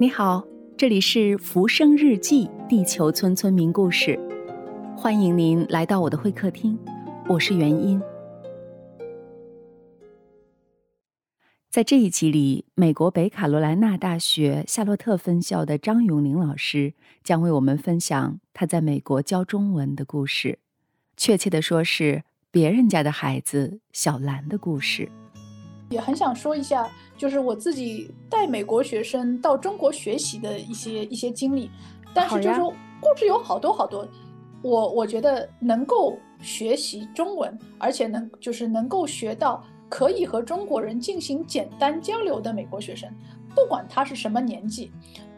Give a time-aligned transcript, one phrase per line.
[0.00, 0.46] 你好，
[0.76, 4.16] 这里是《浮生日记》地球村村民故事，
[4.96, 6.78] 欢迎您来到我的会客厅，
[7.28, 8.00] 我是元音。
[11.68, 16.94] 在这一集里，美国北卡罗来纳大学夏洛特分校的张永宁老师
[17.24, 20.60] 将为我们分享他在美国教中文的故事，
[21.16, 22.22] 确切的说是
[22.52, 25.10] 别人家的孩子小兰的故事。
[25.90, 31.70] 也很想说一下，就是我自己带美国学生到中国学习的一些一些经历，
[32.14, 34.06] 但是就是故事有好多好多，
[34.62, 43.10] 我我觉得能够学习中文，而且能就是能够学到可以和中国人进行简单交流的美国学生，
[43.54, 44.92] 不管他是什么年纪，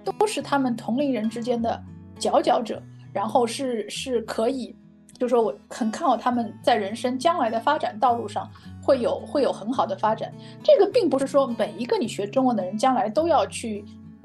[0.04, 1.80] 都是他们同龄人之间的
[2.18, 4.74] 佼佼者，然后是是可以。
[5.18, 8.50] 就说我很看好他们在人生将来的发展道路上
[8.90, 10.32] 会有会有很好的发展。
[10.64, 13.84] 这个并不是说每一个你学中文的人将来都要去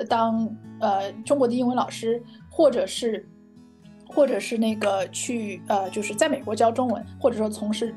[0.10, 2.20] 当呃中国的英文老师，
[2.50, 3.30] 或者是
[4.08, 7.94] 或者是那个去呃就是在美国教中文，或者说从事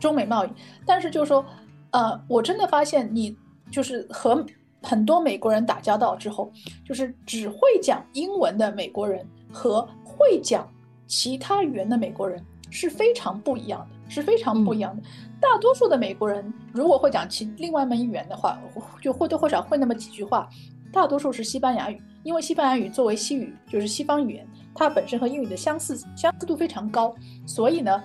[0.00, 0.50] 中美贸易。
[0.84, 1.44] 但是就是说
[1.92, 3.36] 呃我真的发现你
[3.70, 4.44] 就是和
[4.82, 6.50] 很多美国人打交道之后，
[6.84, 10.68] 就是只会讲英文的美国人和会讲。
[11.06, 15.02] 其他语言的美国人是非常不一样的，是非常不一样的。
[15.40, 18.58] 大多数的美国人如果会讲其另外一门语言的话，
[19.00, 20.48] 就或多或少会那么几句话。
[20.92, 27.14] 大多数是西班牙语，因为西班牙语作为西语，就是西方语言，它本身和英语的相似相似度非常高，
[27.46, 28.02] 所以呢，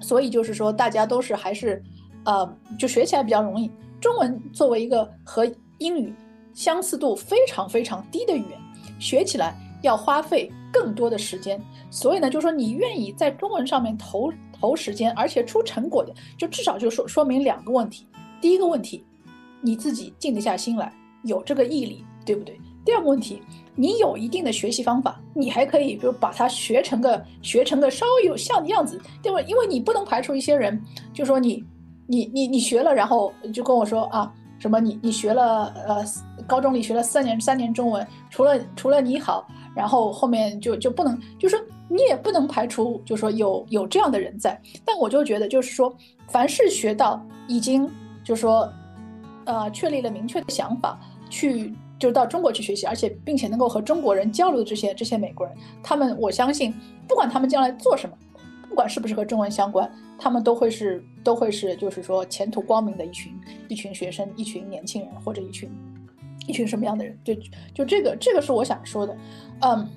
[0.00, 1.82] 所以就是说大家都是还是，
[2.24, 3.70] 呃，就学起来比较容易。
[4.00, 5.48] 中文作为一个和
[5.78, 6.12] 英语
[6.52, 8.60] 相似度非常非常低的语言，
[8.98, 10.52] 学起来要花费。
[10.72, 14.32] 更多的时间，所以呢，就是说你愿意在中文上面投
[14.62, 18.06] 投时间，而且出成果的，就至少就说说明两个问题。
[18.40, 19.04] 第一个问题，
[19.60, 20.92] 你自己静得下心来，
[21.24, 22.56] 有这个毅力，对不对？
[22.84, 23.42] 第二个问题，
[23.74, 29.40] 你有一定的学习方法，你还可以比如把它学成个学成个稍微有像的样子，对吧？
[29.40, 30.80] 因为你不能排除一些人，
[31.12, 31.64] 就说你
[32.06, 36.04] 你你你学了，然后就跟我说啊，什么你你学了呃
[36.46, 39.44] 高中里学了三年三年中文，除了除了你好。
[39.74, 44.60] 然后后面就就不能，就是说你也不能排除，就是说有有这样的人在。
[44.84, 45.96] 但我就觉得，就是说，
[46.28, 47.88] 凡是学到已经，
[48.24, 48.70] 就是说，
[49.44, 50.98] 呃，确立了明确的想法，
[51.30, 56.74] 去就到中国去学习，而且并且能够和中国人交流的这些这些美国人，他们我相信，
[57.08, 58.16] 不管他们将来做什么，
[58.68, 63.32] 不管是不是和中文相关，他们都会是都会是就是说前途光明的一群
[63.68, 65.70] 一群学生，一群年轻人或者一群。
[66.46, 67.18] 一群什么样的人？
[67.24, 67.34] 就
[67.74, 69.16] 就这个，这个是我想说的。
[69.60, 69.88] 嗯，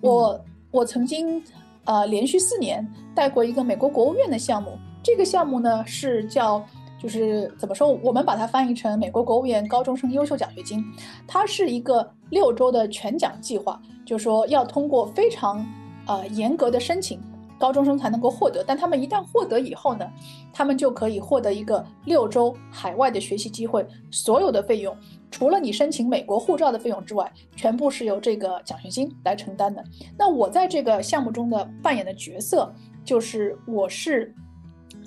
[0.00, 1.42] 我我曾经
[1.84, 4.78] 呃连续四年带过一个美国国务院的项目。
[5.02, 6.64] 这个项目呢是叫
[7.00, 7.88] 就是怎么说？
[8.02, 10.82] 我们把它翻译成美国国务院高中生优秀奖学金。
[11.26, 15.64] 它是一个六周的全奖计划，就说要通过非常
[16.06, 17.20] 呃严格的申请。
[17.58, 20.06] 高中生才能够获得，但他们一旦获得以后呢，
[20.52, 24.96] 他们就可以获得一个六周海外的学习机会，所有的费用
[25.30, 29.82] 除了你申请美国护照的费用之外，全部是由这个奖学金来承担的。
[30.18, 32.72] 那我在这个项目中的扮演的角色
[33.04, 34.34] 就是我是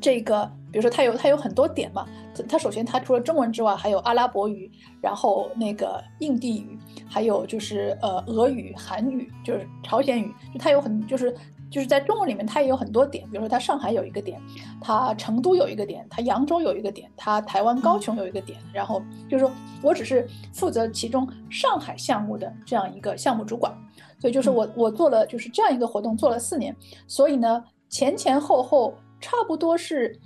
[0.01, 2.05] 这个，比如说它有它有很多点嘛，
[2.47, 4.71] 它首先它除了中文之外，还有阿拉伯语，
[5.01, 11.35] 然后那个印地语，还有就是呃俄语、韩语，就是朝鲜语，就它有很就是。
[11.69, 14.41] 就是在中文里面，它也有很多点，比如说它上海有一个点，
[14.81, 18.59] 它成都有一个点，它扬州有一个点，它台湾高雄有一个点。
[18.73, 19.51] 然后就是说
[19.81, 23.75] 我只是负责其中上海项目的这样一个项目主管，
[24.19, 26.75] 所以就是我我做了就是这样一个活动做了四年，
[27.07, 30.19] 所以呢前前后后差不多是。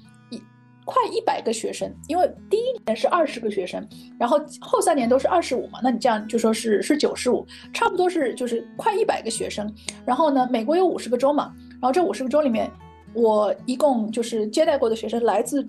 [0.84, 3.88] 快一百个学生，因为第一年是二十个学生，
[4.20, 9.72] 然后后三年都是二十五嘛，那你这样就说是是九十五，差不多是就是快一百个学生。
[10.06, 12.70] 然后呢，美国有五十个州嘛，然后这五十个州里面，
[13.14, 15.66] 我一共就是接待过的学生来自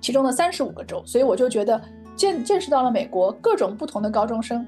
[0.00, 1.80] 其中的三十五个州，所以我就觉得
[2.16, 4.66] 见见识到了美国各种不同的高中生，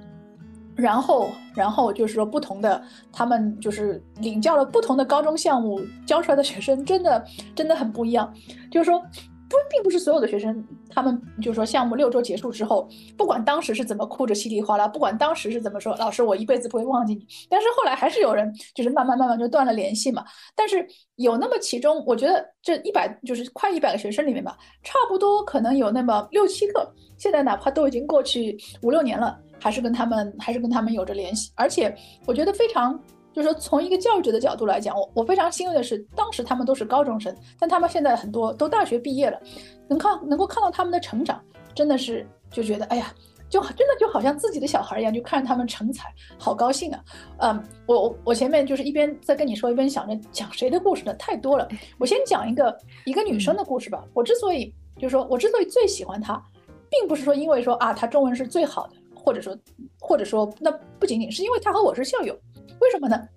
[0.77, 2.80] 然后然后就是说不同的
[3.12, 7.24] 他们就是领教了不同的高中项目教出来的学生，真的
[7.54, 8.33] 真的很不一样，
[8.71, 9.03] 就是说。
[9.48, 17.27] 不，并不是所有的学生，他们就是说项目六周结束之后，不管当时是怎么哭着稀里哗啦，不管当时是怎么说，老师我一辈子不会忘记你。
[17.48, 20.24] 但是后来还是有人就是慢慢慢慢就断了联系嘛。
[20.54, 20.86] 但是
[21.16, 31.51] 有那么其中，我觉得这一百就是快一百个学生里面吧，差不多可能有那么六七个，现在哪怕都已经过去五六年了，还是跟他们还是跟他们有着联系。
[31.54, 31.97] 而且
[32.27, 32.98] 我觉得非常。
[33.39, 39.41] 就是说，从一个教育者的角度来讲，我我非常欣慰的是，当时他们都是高中生，但他们现在很多都大学毕业了，
[39.87, 41.41] 能看能够看到他们的成长，
[41.73, 43.15] 真的是就觉得，哎呀，
[43.49, 47.05] 就真的就好像自己的小孩一样，就看着他们成才，好高兴啊！
[47.39, 51.15] 嗯，我我我前面就是一边在跟你说，一边想着讲谁的故事呢？
[51.15, 54.05] 太多了，我先讲一个一个女生的故事吧。
[54.15, 56.43] 我之所以就是说我之所以最喜欢她，
[56.91, 59.57] 并不是说因为说啊她中文是最好的，或者说
[60.01, 62.37] 或者说那不仅仅是因为她和我是校友，
[62.80, 63.28] 为什么呢？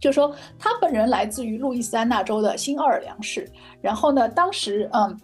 [0.00, 5.18] 就是说他本人来自于路易斯安那州的新奥尔良市，然后呢，当时嗯。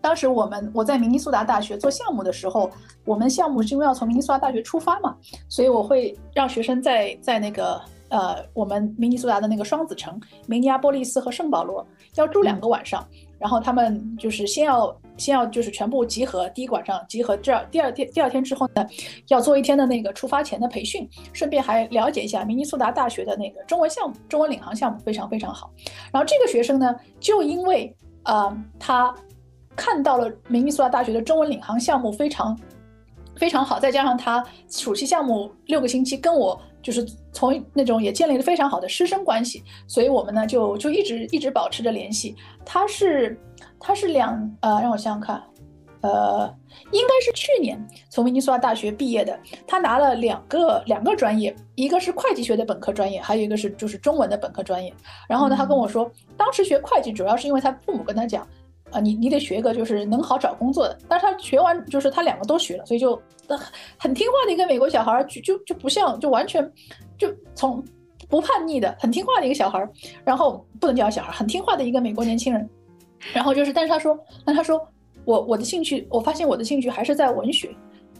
[0.00, 2.70] 当时我们我在明尼苏达大学做项目的时候，
[3.04, 5.16] 我们项目是因为要从明尼苏达大学出发嘛，
[5.48, 13.04] 所以我会让学生在在那个呃我们明尼苏达的那个双子城明尼阿波利斯和圣保罗要住两个晚上，
[13.38, 18.86] 然后他们就是先要先要就是全部集合，第一晚上集合，这第二天第二天之后呢，
[19.28, 25.70] 要做一天的那个出发前的培训，顺便还了解一下明尼苏达大学的那个中文项目，中文领航项目非常非常好。
[26.12, 27.94] 然后这个学生呢，就因为
[28.24, 29.14] 呃他。
[29.80, 32.58] 看到了明尼苏达大学的中文领航项目非常
[33.36, 42.34] 非常好，再加上他暑期项目六个星期跟我就是从那种也建立了非常好的师生关系，所以我们呢就就一直一直保持着联系。
[42.64, 43.38] 他是
[43.80, 45.42] 他是两呃让我想想看，
[46.02, 46.54] 呃
[46.92, 54.94] 应该是去年从明尼苏达大学毕业的，他拿了两个两个专业，一个是会计学的本科专业，还有一个是就是中文的本科专业。
[55.28, 58.46] 然后呢，他跟我说，当时学会计主要是因为他父母跟他讲。
[58.90, 63.20] 啊，你你得学个就是能好找工作的，但是他学完就是他两个都学了，所以就
[63.98, 66.72] 很听话的一个美国小孩，就就就不像就完全
[67.16, 67.82] 就从
[68.28, 69.86] 不叛逆的很听话的一个小孩，
[70.24, 72.68] 然后不能叫小孩，很听话的一个美国年轻人，
[73.32, 74.80] 然后就是，但是他说，那他说
[75.24, 77.74] 我我的兴趣，我发现我的兴趣还是在文学，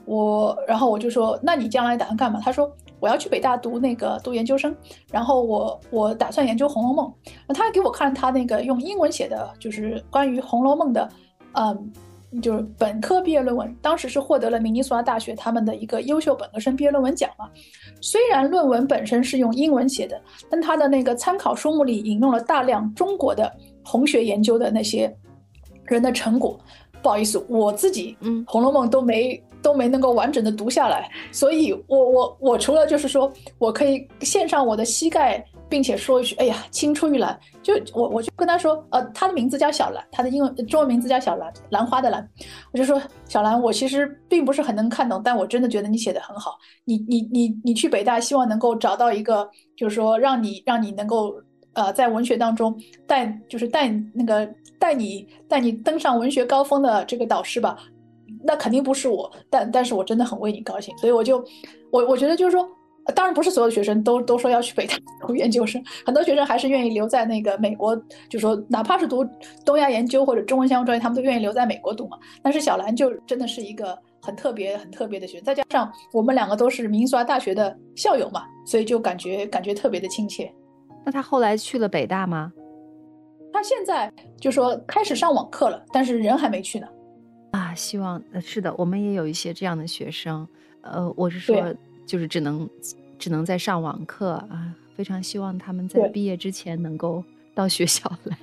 [0.04, 2.40] 我然后我就说，那你将来打算干嘛？
[2.44, 2.70] 他说。
[3.00, 4.74] 我要去北大读那个读研究生，
[5.10, 7.06] 然后我我打算研究《红楼梦》。
[7.46, 11.08] 那他给我看他那个用英文写的，就是关于《红楼梦》的，
[11.52, 11.92] 嗯，
[12.42, 13.74] 就是本科毕业论文。
[13.80, 17.48] 当时是获得了明尼苏达大学他们的一个优秀本科生毕业论文奖嘛。
[18.00, 20.20] 虽然论文本身是用英文写的，
[20.50, 23.52] 但他的那个参考书目里引用了大量中国的
[23.84, 25.14] 红学研究的那些
[25.84, 26.58] 人的成果。
[27.00, 29.40] 不好意思，我自己嗯，《红楼梦》都没。
[29.62, 42.26] 都没能够完整的读下来，所以我我我除了就是说我可以献上我的膝盖，并且说一句，哎呀，青出于蓝，就我我就跟他说，呃，他的名字叫小兰，他的英文中文名字叫小兰，兰花的兰，
[42.72, 51.34] 我就说小兰，我其实并不是很能看懂，但我真的觉得你写的很好，你你你你去北大，希望能够找到一个，就是说让你让你能够
[51.72, 52.75] 呃在文学当中
[53.06, 57.76] 带就是带那个带你带你登上文学高峰的这个导师吧。
[58.44, 61.44] 那肯定不是我，但但是我真的很为你高兴，所以我就，
[61.90, 62.69] 我我觉得就是说，
[63.14, 64.94] 当然不是所有的学生都都说要去北大
[65.26, 69.26] 读研究生，很多学生还是愿意留在那个美国，就说哪怕是读
[69.64, 72.19] 东亚研究或者中文相关专业，他们都愿意留在美国读嘛。
[72.42, 80.52] 但是小兰就真的是一个很特别很特别的学生，再加上我们两个都是明尼苏达大学的校友嘛，所以就感觉感觉特别的亲切。
[81.04, 82.52] 那他后来去了北大吗？
[83.50, 86.86] 他现在就说开始上网课了，但是人还没去呢。
[87.78, 90.46] 啊，希望呃是的，我们也有一些这样的学生，
[90.80, 91.72] 呃，我是说，
[92.04, 92.69] 就是只能
[93.19, 97.22] 只能在上网课啊，非常希望他们在毕业之前能够
[97.54, 98.36] 到学校来。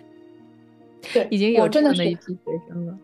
[1.14, 2.98] 对，已经有这样的那一批学生了。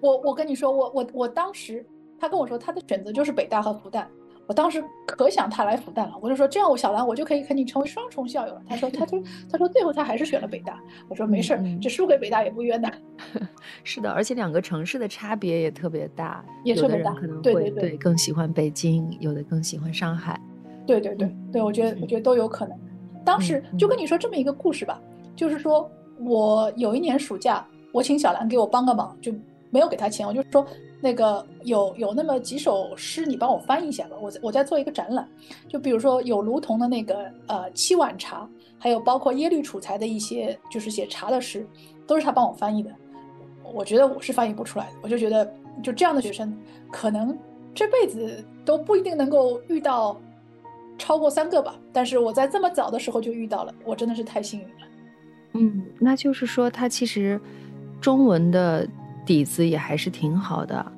[0.00, 1.86] 我我跟你说，我我我当时
[2.18, 4.04] 他跟我说他的选择就是北大和复旦。
[4.46, 8.62] 我当时可想他来复旦了，我就说这样，我小兰我就可以和你成为双重校友了。
[8.68, 10.80] 他说，他说，他说最后他还是选了北大。
[11.08, 12.88] 我说没事儿，这输给北大也不冤的。
[13.82, 20.40] 是的，而且两个城市的差别也特别大，也特别大，可能会对对更喜欢北京，有的更喜欢上海。
[20.86, 22.78] 对对对对，我觉得我觉得都有可能。
[23.24, 25.00] 当时就跟你说这么一个故事吧，
[25.34, 29.32] 就是说我有一年暑假，我请小兰给我帮个忙，就
[29.70, 30.64] 没有给他钱，我就说。
[31.00, 34.16] 那个有有那么几首诗，你帮我翻译一下吧。
[34.20, 35.28] 我在我在做一个展览，
[35.68, 38.48] 就比如说有卢仝的那个呃七碗茶，
[38.78, 41.66] 还有包括耶律楚材的一些就是写茶的诗，
[42.06, 42.90] 都是他帮我翻译的。
[43.74, 46.56] 我觉得我是翻译不出来的，我就觉得就这样的学生，
[46.90, 47.36] 可能
[47.74, 50.18] 这辈子都不一定能够遇到
[50.96, 51.78] 超过三个吧。
[51.92, 54.74] 但是我在这么早的时候就遇到了，我真的是太幸运了。
[55.52, 57.38] 嗯，那就是说他其实
[58.00, 58.88] 中文的。
[59.26, 60.92] 底子也还是挺好的，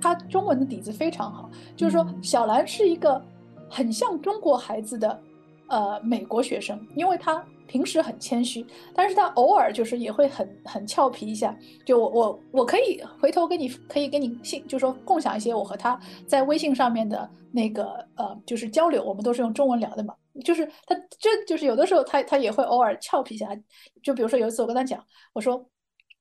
[0.00, 1.50] 他中文的底子非常好。
[1.74, 3.20] 就是说，小兰是一个
[3.68, 5.20] 很像中国孩子的
[5.66, 11.54] 呃美国学生，因为他平时很谦虚，但是他偶尔就是也会很很俏皮一下。
[11.84, 20.14] 就我我我可以回头跟你可以跟你信，就说共享一些我和他在微信上面的那个呃就是交流，我们都是用中文聊的嘛。
[20.44, 23.48] 就是他这就是有的时候他他也会偶尔俏皮一下，
[24.04, 25.68] 就比如说有一次我跟他讲，我说。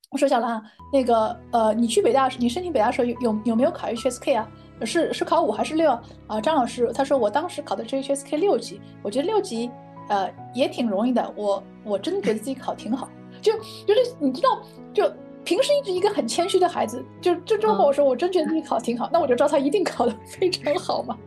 [0.09, 0.61] 我说小兰，
[0.91, 4.49] 那个呃，你去北大，你申请北大时候有有有没有考 HSK 啊？
[4.83, 5.91] 是是考五还是六
[6.27, 6.39] 啊？
[6.41, 9.69] 张老师他说我当时考的是 HSK 六级，我觉得六级
[10.09, 13.09] 呃也挺容易的，我我真的觉得自己考挺好，
[13.41, 13.51] 就
[13.85, 14.61] 就是你知道
[14.93, 15.11] 就。
[15.43, 21.17] 平时一直一个很谦虚的孩子，就就这么跟我说，我真觉得自己考挺好，那我就知道他一定考得非常好嘛，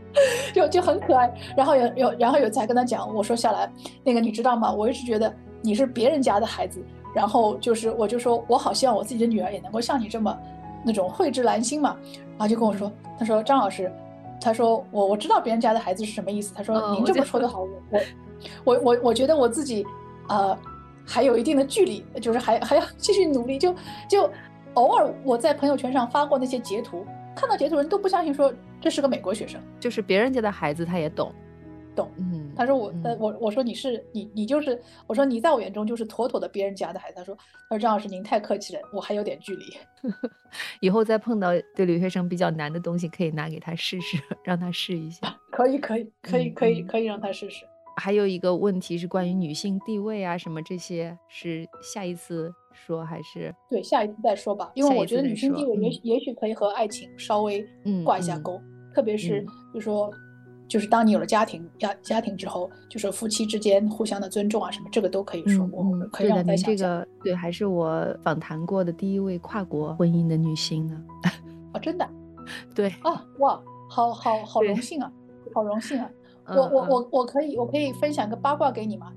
[0.54, 1.30] 就就很可爱。
[1.54, 3.70] 然后有有然后有才跟他讲，我说小兰
[4.02, 4.72] 那个你知道吗？
[4.72, 6.82] 我一直觉得你是别人家的孩子，
[7.16, 10.38] 然后就是我就说我好希望我自己的女儿也能够像你这么
[10.84, 11.96] 那种蕙质兰心嘛。
[12.36, 13.90] 然后就跟我说，他说张老师，
[14.40, 16.54] 他说我我知道别人家的孩子是什么意思。
[16.54, 17.66] 他说您这么说的好，
[18.64, 19.84] 我我我我觉得我自己
[20.28, 20.56] 呃。
[21.08, 23.60] 还有一定的距离，就是还还要继续努力。
[23.60, 23.72] 就
[24.08, 24.28] 就
[24.74, 31.32] 偶尔我在朋友圈上发过那些截图，看到截图人都不相信，说这是个美国学生，就是别人家的孩子，他也懂，
[31.94, 32.10] 懂。
[32.16, 37.16] 嗯，他说我呃，我我说你是你你就是，我说你在我眼中就是妥妥的别人家的孩子。
[37.16, 37.36] 他说
[37.68, 39.64] 他说张老师您太客气了，我还有点距离。
[40.80, 45.38] 以后再碰到对留学生比较难的东西，可以拿给他试试， 让他试一下。
[45.50, 47.64] 可以可以可以可以可以让他试试。
[47.98, 54.70] 还有一个问题是关于女性地位啊，什么这些是下一次说还是对下一次再说吧？
[54.74, 57.66] 因为我觉得女性地位也也许可以和爱情稍微
[58.04, 58.60] 挂一下钩，
[58.94, 60.12] 特别是就说
[60.68, 65.68] 就是当你有了家庭家家庭之后，就是夫妻之间互相的尊重啊什么，这个都可以说。
[65.78, 71.00] 嗯，可以让再想这个对，还是我访谈过的第一位跨国婚姻的女性呢。
[71.72, 72.08] 哦，真的？
[72.74, 75.10] 对啊，哇，好好好荣幸啊，
[75.54, 76.08] 好荣幸啊。
[76.48, 79.12] 我我我我可以我可以分享个八卦给你吗？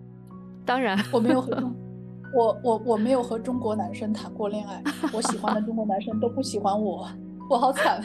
[0.65, 1.75] 当然，我没有和 中，
[2.33, 7.07] 我我我没有和中国男生谈过恋爱，我喜欢的中国男生都不喜欢我，
[7.49, 8.03] 我好惨，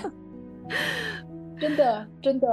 [1.59, 2.47] 真的真的，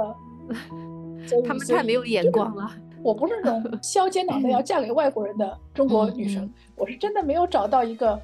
[1.46, 2.70] 他们太没有眼光了。
[3.02, 8.20] 我不是那种 削尖脑袋要嫁给外国人的中国女生，我是真的没有找到一个，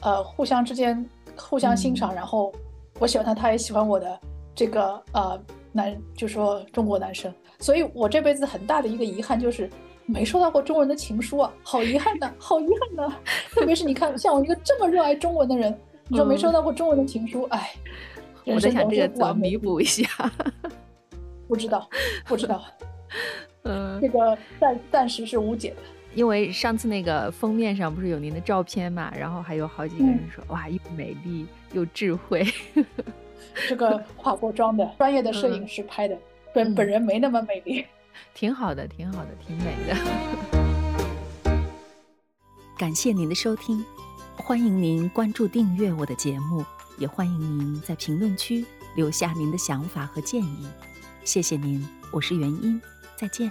[0.00, 2.52] 呃，互相之间互相欣赏，然后
[2.98, 4.20] 我喜欢他，他也喜欢我的
[4.54, 5.40] 这个呃
[5.72, 7.32] 男，就说中国男生。
[7.58, 9.70] 所以，我这辈子很大的一个遗憾就是
[10.04, 13.14] 没收到过中文的情书啊，好遗憾呐，好遗憾呐！
[13.54, 15.74] 特别是你看，像我一个这么热爱中文的人，
[16.08, 17.70] 你说没收到过中文的情书，哎，
[18.44, 20.04] 我在想这个怎么弥补一下？
[21.48, 21.88] 不知道，
[22.26, 22.64] 不知道，
[23.64, 25.76] 嗯，这个暂暂时是无解的。
[26.14, 32.46] 因为上次那个封面上不是有您的照片嘛，然后还有好几个人说，哇，又美丽又智慧，
[33.66, 36.18] 这个化过妆的专业的摄影师拍的。
[36.54, 37.86] 本本人没那么美丽，
[38.34, 39.96] 挺好的，挺好的，挺美的。
[42.76, 43.82] 感谢您的收听，
[44.36, 46.62] 欢迎您关注订阅我的节目，
[46.98, 50.66] 也欢迎您在评论区留下您的想法和建议。
[51.24, 52.80] 谢谢您，我是元英，
[53.16, 53.50] 再见。